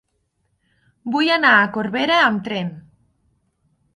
[1.15, 2.71] Vull anar a Corbera amb tren.